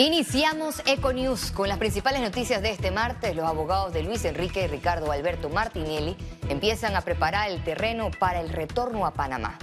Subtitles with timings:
[0.00, 3.34] Iniciamos Econews con las principales noticias de este martes.
[3.34, 6.16] Los abogados de Luis Enrique y Ricardo Alberto Martinelli
[6.48, 9.58] empiezan a preparar el terreno para el retorno a Panamá.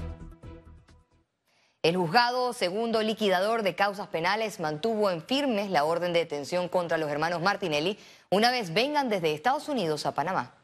[1.81, 6.97] El juzgado segundo liquidador de causas penales mantuvo en firmes la orden de detención contra
[6.97, 7.97] los hermanos Martinelli
[8.29, 10.54] una vez vengan desde Estados Unidos a Panamá.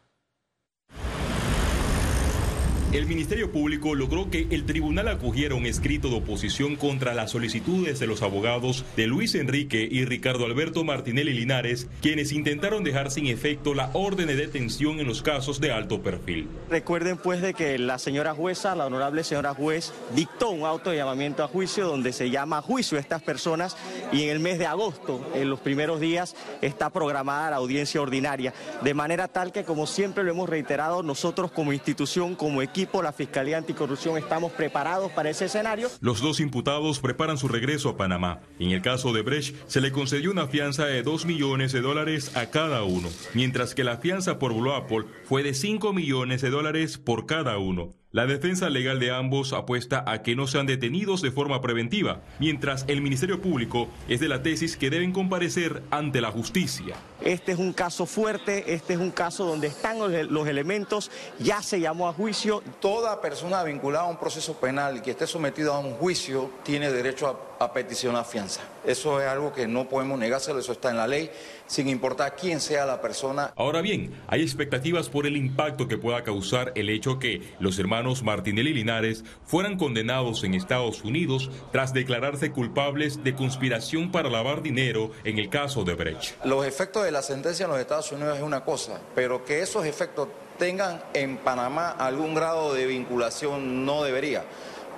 [2.91, 7.99] El Ministerio Público logró que el tribunal acogiera un escrito de oposición contra las solicitudes
[7.99, 13.27] de los abogados de Luis Enrique y Ricardo Alberto Martinelli Linares, quienes intentaron dejar sin
[13.27, 16.49] efecto la orden de detención en los casos de alto perfil.
[16.69, 20.97] Recuerden pues de que la señora jueza, la honorable señora juez, dictó un auto de
[20.97, 23.77] llamamiento a juicio donde se llama a juicio a estas personas
[24.11, 28.53] y en el mes de agosto, en los primeros días, está programada la audiencia ordinaria,
[28.81, 33.13] de manera tal que como siempre lo hemos reiterado, nosotros como institución, como equipo, la
[33.13, 35.89] Fiscalía Anticorrupción, estamos preparados para ese escenario.
[35.99, 38.41] Los dos imputados preparan su regreso a Panamá.
[38.59, 42.35] En el caso de Brecht, se le concedió una fianza de 2 millones de dólares
[42.35, 46.49] a cada uno, mientras que la fianza por Blue Apple fue de 5 millones de
[46.49, 48.00] dólares por cada uno.
[48.13, 52.83] La defensa legal de ambos apuesta a que no sean detenidos de forma preventiva, mientras
[52.89, 56.97] el Ministerio Público es de la tesis que deben comparecer ante la justicia.
[57.21, 61.79] Este es un caso fuerte, este es un caso donde están los, elementos, ya se
[61.79, 62.61] llamó a juicio.
[62.81, 66.91] Toda persona vinculada a un proceso penal y que esté sometido a un juicio tiene
[66.91, 68.61] derecho a a peticionar fianza.
[68.85, 71.29] Eso es algo que no podemos negárselo, eso está en la ley,
[71.67, 73.53] sin importar quién sea la persona.
[73.55, 78.23] Ahora bien, hay expectativas por el impacto que pueda causar el hecho que los hermanos
[78.23, 85.11] Martinelli Linares fueran condenados en Estados Unidos tras declararse culpables de conspiración para lavar dinero
[85.23, 86.43] en el caso de Brecht.
[86.43, 89.85] Los efectos de la sentencia en los Estados Unidos es una cosa, pero que esos
[89.85, 94.43] efectos tengan en Panamá algún grado de vinculación no debería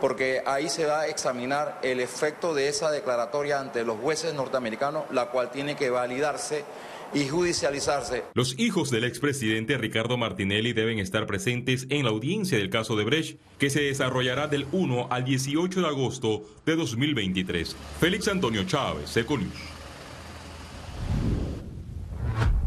[0.03, 5.05] porque ahí se va a examinar el efecto de esa declaratoria ante los jueces norteamericanos,
[5.11, 6.65] la cual tiene que validarse
[7.13, 8.25] y judicializarse.
[8.33, 13.05] Los hijos del expresidente Ricardo Martinelli deben estar presentes en la audiencia del caso de
[13.05, 17.73] Brecht, que se desarrollará del 1 al 18 de agosto de 2023.
[18.01, 19.53] Félix Antonio Chávez, Econius.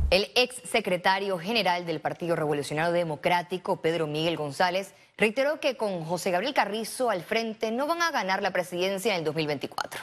[0.09, 6.31] El ex secretario general del Partido Revolucionario Democrático, Pedro Miguel González, reiteró que con José
[6.31, 10.01] Gabriel Carrizo al frente no van a ganar la presidencia en el 2024.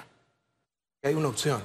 [1.03, 1.63] Hay una opción.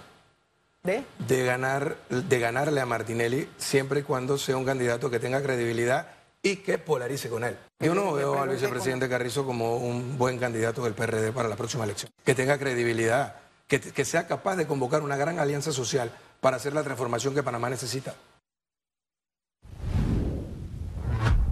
[0.82, 1.04] ¿De?
[1.18, 6.06] De, ganar, de ganarle a Martinelli siempre y cuando sea un candidato que tenga credibilidad
[6.42, 7.56] y que polarice con él.
[7.80, 11.84] Yo no veo al vicepresidente Carrizo como un buen candidato del PRD para la próxima
[11.84, 12.10] elección.
[12.24, 13.36] Que tenga credibilidad,
[13.66, 17.42] que, que sea capaz de convocar una gran alianza social para hacer la transformación que
[17.42, 18.14] Panamá necesita.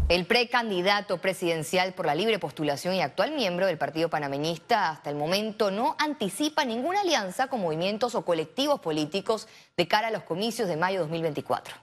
[0.08, 5.16] El precandidato presidencial por la libre postulación y actual miembro del Partido Panameñista hasta el
[5.16, 10.68] momento no anticipa ninguna alianza con movimientos o colectivos políticos de cara a los comicios
[10.68, 11.74] de mayo de 2024.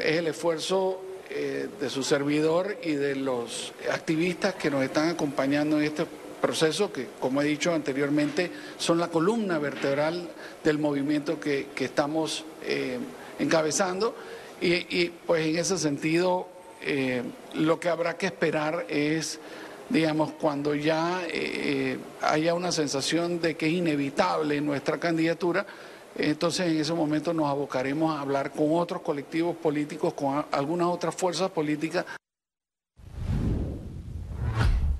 [0.00, 5.78] Es el esfuerzo eh, de su servidor y de los activistas que nos están acompañando
[5.78, 6.06] en este
[6.40, 10.30] proceso que, como he dicho anteriormente, son la columna vertebral
[10.64, 12.98] del movimiento que, estamos eh,
[13.38, 14.16] encabezando.
[14.62, 17.22] y pues en ese sentido eh,
[17.54, 19.40] lo que habrá que esperar es,
[19.88, 25.66] digamos, cuando ya eh, haya una sensación de que es inevitable nuestra candidatura,
[26.16, 31.14] entonces en ese momento nos abocaremos a hablar con otros colectivos políticos, con algunas otras
[31.14, 32.04] fuerzas políticas.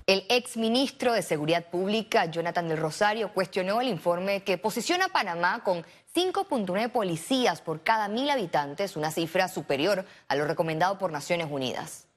[0.09, 5.63] El exministro de Seguridad Pública, Jonathan del Rosario, cuestionó el informe que posiciona a Panamá
[5.63, 11.49] con 5.9 policías por cada mil habitantes, una cifra superior a lo recomendado por Naciones
[11.51, 12.08] Unidas.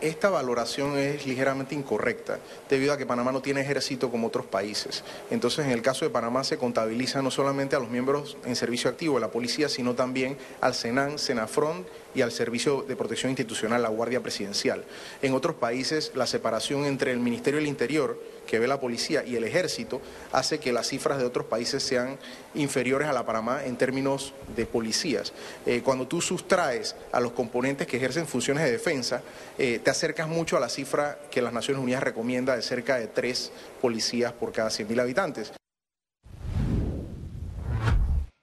[0.00, 2.38] Esta valoración es ligeramente incorrecta,
[2.70, 5.04] debido a que Panamá no tiene ejército como otros países.
[5.30, 8.88] Entonces, en el caso de Panamá se contabiliza no solamente a los miembros en servicio
[8.88, 13.82] activo de la policía, sino también al Senan, Senafront y al Servicio de Protección Institucional,
[13.82, 14.84] la Guardia Presidencial.
[15.20, 18.18] En otros países, la separación entre el Ministerio del Interior,
[18.50, 20.02] que ve la policía, y el Ejército,
[20.32, 22.18] hace que las cifras de otros países sean
[22.54, 25.32] inferiores a la Panamá en términos de policías.
[25.66, 29.22] Eh, cuando tú sustraes a los componentes que ejercen funciones de defensa,
[29.56, 33.06] eh, te acercas mucho a la cifra que las Naciones Unidas recomienda de cerca de
[33.06, 35.52] tres policías por cada 100.000 habitantes.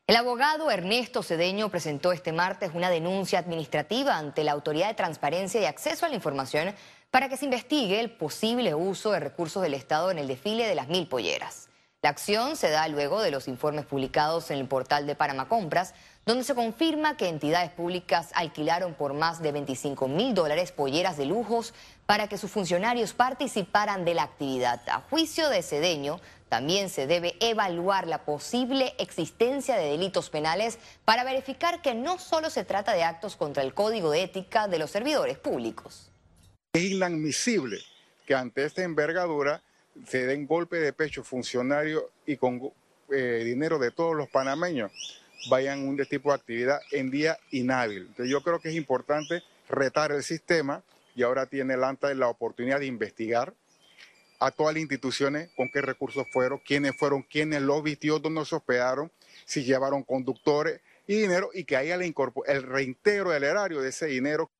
[0.07, 5.59] El abogado Ernesto Cedeño presentó este martes una denuncia administrativa ante la Autoridad de Transparencia
[5.59, 6.73] y Acceso a la Información
[7.11, 10.75] para que se investigue el posible uso de recursos del Estado en el desfile de
[10.75, 11.67] las mil polleras.
[12.03, 15.95] La acción se da luego de los informes publicados en el portal de Panamá Compras,
[16.27, 21.25] donde se confirma que entidades públicas alquilaron por más de 25 mil dólares polleras de
[21.25, 21.73] lujos
[22.05, 24.81] para que sus funcionarios participaran de la actividad.
[24.87, 26.19] A juicio de Cedeño,
[26.49, 32.49] También se debe evaluar la posible existencia de delitos penales para verificar que no solo
[32.49, 36.09] se trata de actos contra el código de ética de los servidores públicos.
[36.77, 37.79] Es inadmisible
[38.27, 39.63] que ante esta envergadura
[40.05, 42.71] se den golpe de pecho funcionarios y con
[43.09, 44.91] eh, dinero de todos los panameños
[45.49, 48.03] vayan un tipo de actividad en día inhábil.
[48.03, 50.83] Entonces yo creo que es importante retar el sistema
[51.15, 53.55] y ahora tiene el ANTA la oportunidad de investigar
[54.37, 58.55] a todas las instituciones con qué recursos fueron, quiénes fueron, quiénes los vistió, dónde se
[58.55, 59.11] hospedaron,
[59.45, 64.51] si llevaron conductores y dinero y que haya el reintegro del erario de ese dinero.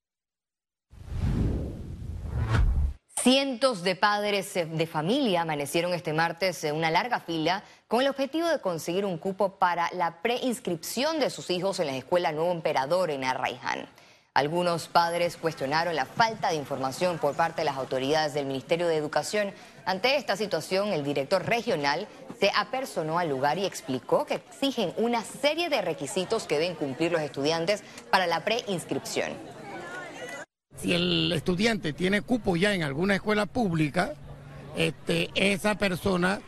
[3.30, 8.48] Cientos de padres de familia amanecieron este martes en una larga fila con el objetivo
[8.48, 13.12] de conseguir un cupo para la preinscripción de sus hijos en la escuela Nuevo Emperador
[13.12, 13.90] en Arraiján.
[14.34, 18.96] Algunos padres cuestionaron la falta de información por parte de las autoridades del Ministerio de
[18.96, 19.52] Educación.
[19.84, 22.08] Ante esta situación, el director regional
[22.40, 27.12] se apersonó al lugar y explicó que exigen una serie de requisitos que deben cumplir
[27.12, 29.57] los estudiantes para la preinscripción.
[30.82, 34.14] Si el estudiante tiene cupo ya en alguna escuela pública,
[34.76, 36.40] este, esa persona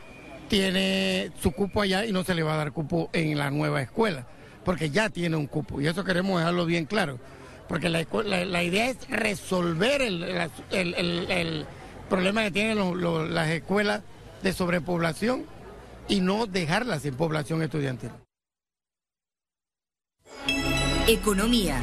[0.48, 3.82] tiene su cupo allá y no se le va a dar cupo en la nueva
[3.82, 4.26] escuela,
[4.64, 5.80] porque ya tiene un cupo.
[5.80, 7.18] Y eso queremos dejarlo bien claro
[7.70, 8.02] porque la,
[8.64, 11.66] idea es resolver el,
[12.08, 14.02] problema que tienen las escuelas
[14.42, 15.46] de sobrepoblación
[16.08, 18.10] y no dejarlas sin población estudiantil.
[21.06, 21.80] Economía.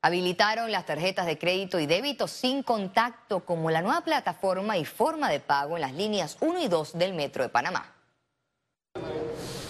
[0.00, 5.28] Habilitaron las tarjetas de crédito y débito sin contacto como la nueva plataforma y forma
[5.28, 7.96] de pago en las líneas 1 y 2 del Metro de Panamá.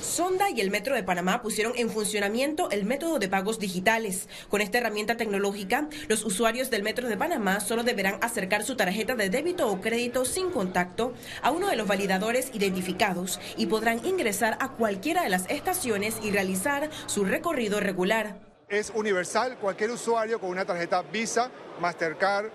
[0.02, 4.28] Sonda y el Metro de Panamá pusieron en funcionamiento el método de pagos digitales.
[4.50, 9.14] Con esta herramienta tecnológica, los usuarios del Metro de Panamá solo deberán acercar su tarjeta
[9.14, 14.58] de débito o crédito sin contacto a uno de los validadores identificados y podrán ingresar
[14.60, 18.47] a cualquiera de las estaciones y realizar su recorrido regular.
[18.68, 21.50] Es universal, cualquier usuario con una tarjeta Visa,
[21.80, 22.50] Mastercard,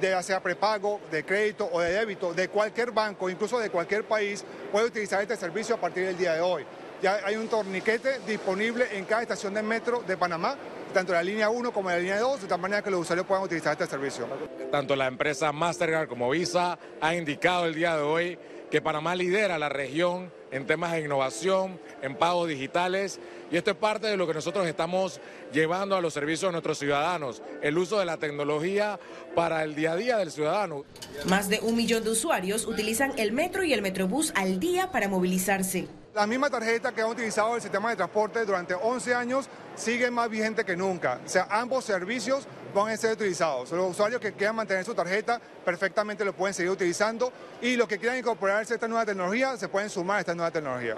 [0.00, 4.44] de sea prepago, de crédito o de débito de cualquier banco, incluso de cualquier país,
[4.70, 6.64] puede utilizar este servicio a partir del día de hoy.
[7.02, 10.56] Ya hay un torniquete disponible en cada estación de metro de Panamá,
[10.94, 13.42] tanto la línea 1 como la línea 2, de tal manera que los usuarios puedan
[13.42, 14.28] utilizar este servicio.
[14.70, 18.38] Tanto la empresa Mastercard como Visa han indicado el día de hoy
[18.70, 23.18] que Panamá lidera la región en temas de innovación, en pagos digitales,
[23.50, 25.20] y esto es parte de lo que nosotros estamos
[25.52, 28.98] llevando a los servicios de nuestros ciudadanos, el uso de la tecnología
[29.34, 30.84] para el día a día del ciudadano.
[31.26, 35.08] Más de un millón de usuarios utilizan el metro y el metrobús al día para
[35.08, 35.88] movilizarse.
[36.14, 40.28] La misma tarjeta que ha utilizado el sistema de transporte durante 11 años sigue más
[40.28, 41.20] vigente que nunca.
[41.24, 42.46] O sea, ambos servicios
[42.82, 43.70] van a ser utilizados.
[43.70, 47.98] Los usuarios que quieran mantener su tarjeta perfectamente lo pueden seguir utilizando y los que
[47.98, 50.96] quieran incorporarse a esta nueva tecnología se pueden sumar a esta nueva tecnología.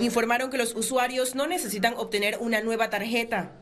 [0.00, 3.52] Informaron que los usuarios no necesitan obtener una nueva tarjeta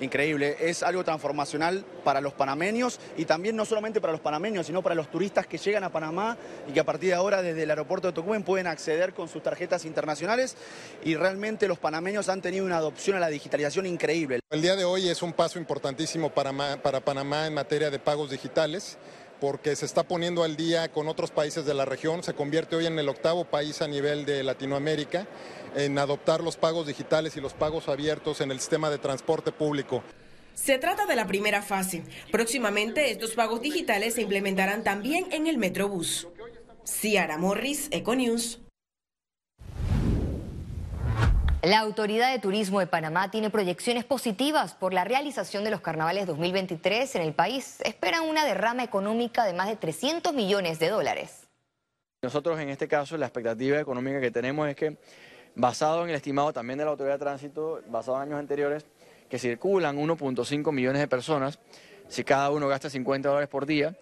[0.00, 0.56] increíble.
[0.60, 4.94] Es algo transformacional para los panameños y también no solamente para los panameños, sino para
[4.94, 6.36] los turistas que llegan a Panamá
[6.68, 9.42] y que a partir de ahora desde el aeropuerto de Tocumen pueden acceder con sus
[9.42, 10.56] tarjetas internacionales
[11.04, 14.40] y realmente los panameños han tenido una adopción a la digitalización increíble.
[14.50, 18.30] El día de hoy es un paso importantísimo para, para Panamá en materia de pagos
[18.30, 18.98] digitales
[19.40, 22.86] porque se está poniendo al día con otros países de la región, se convierte hoy
[22.86, 25.26] en el octavo país a nivel de Latinoamérica
[25.74, 30.02] en adoptar los pagos digitales y los pagos abiertos en el sistema de transporte público.
[30.54, 32.02] Se trata de la primera fase.
[32.30, 36.28] Próximamente estos pagos digitales se implementarán también en el Metrobús.
[36.84, 38.60] Ciara Morris, Econews.
[41.62, 46.26] La Autoridad de Turismo de Panamá tiene proyecciones positivas por la realización de los carnavales
[46.26, 47.82] 2023 en el país.
[47.84, 51.46] Esperan una derrama económica de más de 300 millones de dólares.
[52.22, 54.96] Nosotros en este caso la expectativa económica que tenemos es que
[55.54, 58.86] basado en el estimado también de la Autoridad de Tránsito, basado en años anteriores,
[59.28, 61.58] que circulan 1.5 millones de personas,
[62.08, 63.94] si cada uno gasta 50 dólares por día,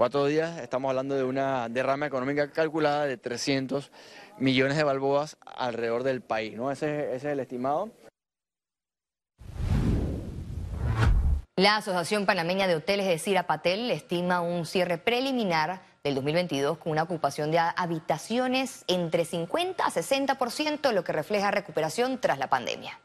[0.00, 3.92] cuatro días estamos hablando de una derrama económica calculada de 300
[4.38, 6.70] millones de balboas alrededor del país, ¿no?
[6.70, 7.90] Ese, ese es el estimado.
[11.56, 16.92] La Asociación Panameña de Hoteles de Cira Patel estima un cierre preliminar del 2022 con
[16.92, 22.98] una ocupación de habitaciones entre 50 a 60%, lo que refleja recuperación tras la pandemia.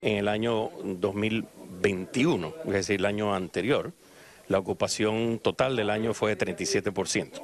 [0.00, 3.92] En el año 2021, es decir, el año anterior,
[4.48, 7.42] la ocupación total del año fue de 37%.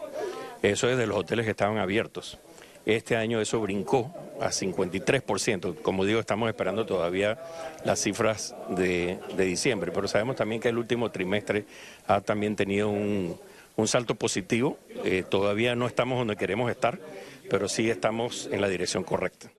[0.62, 2.38] Eso es de los hoteles que estaban abiertos.
[2.84, 5.82] Este año eso brincó a 53%.
[5.82, 7.38] Como digo, estamos esperando todavía
[7.84, 11.64] las cifras de, diciembre, pero sabemos también que el último trimestre
[12.06, 13.38] ha también tenido un,
[13.76, 14.78] un salto positivo.
[15.04, 16.98] Eh, todavía no estamos donde queremos estar,
[17.48, 19.50] pero sí estamos en la dirección correcta.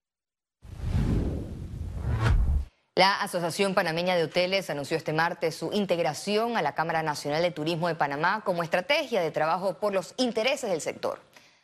[2.95, 7.49] La Asociación Panameña de Hoteles anunció este martes su integración a la Cámara Nacional de
[7.49, 11.19] Turismo de Panamá como estrategia de trabajo por los intereses del sector.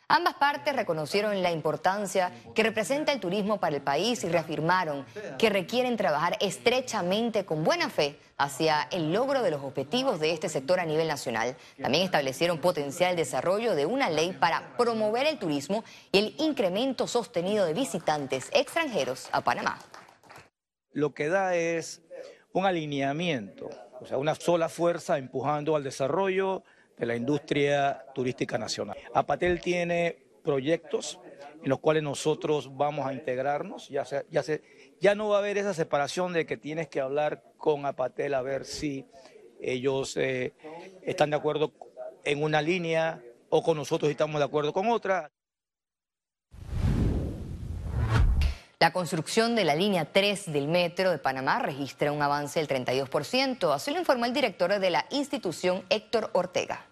[0.08, 5.06] Ambas partes reconocieron la importancia que representa el turismo para el país y reafirmaron
[5.38, 10.48] que requieren trabajar estrechamente con buena fe hacia el logro de los objetivos de este
[10.48, 11.54] sector a nivel nacional.
[11.80, 17.66] También establecieron potencial desarrollo de una ley para promover el turismo y el incremento sostenido
[17.66, 19.78] de visitantes extranjeros a Panamá
[20.92, 22.02] lo que da es
[22.52, 23.70] un alineamiento,
[24.00, 26.64] o sea, una sola fuerza empujando al desarrollo
[26.96, 28.96] de la industria turística nacional.
[29.14, 31.20] Apatel tiene proyectos
[31.62, 34.42] en los cuales nosotros vamos a integrarnos, ya, ya,
[35.00, 38.42] ya no va a haber esa separación de que tienes que hablar con Apatel a
[38.42, 39.06] ver si
[39.60, 40.54] ellos eh,
[41.02, 41.72] están de acuerdo
[42.24, 45.30] en una línea o con nosotros estamos de acuerdo con otra.
[48.80, 53.74] La construcción de la línea 3 del metro de Panamá registra un avance del 32%,
[53.74, 56.86] así lo informó el director de la institución, Héctor Ortega.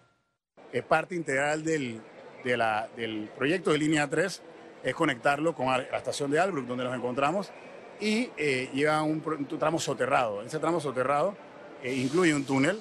[0.71, 2.02] Es parte integral del,
[2.45, 4.42] del proyecto de línea 3,
[4.85, 7.50] es conectarlo con la estación de Albrook, donde nos encontramos,
[7.99, 9.23] y eh, lleva un,
[9.59, 10.42] tramo soterrado.
[10.42, 11.38] Ese tramo soterrado
[11.83, 12.78] eh, incluye un túnel.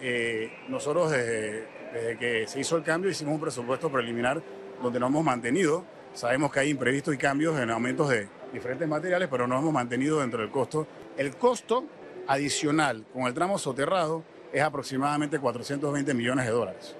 [0.00, 1.66] Eh, nosotros desde,
[2.20, 4.40] que se hizo el cambio hicimos un presupuesto preliminar
[4.80, 5.84] donde nos hemos mantenido.
[6.12, 10.20] Sabemos que hay imprevistos y cambios en aumentos de diferentes materiales, pero nos hemos mantenido
[10.20, 10.86] dentro del costo.
[11.18, 11.84] El costo
[12.26, 16.96] adicional con el tramo soterrado es aproximadamente 420 millones de dólares.